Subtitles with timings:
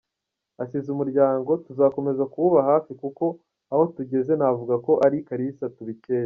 [0.63, 3.25] Asize umuryango tuzakomeza kuwuba hafi kuko
[3.73, 6.19] aho tugeze navuga ko ari Kalisa tubikesha.